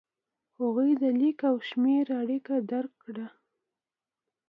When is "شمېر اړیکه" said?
1.69-2.55